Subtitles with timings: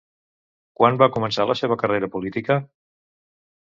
[0.79, 2.61] Quan va començar la seva carrera política?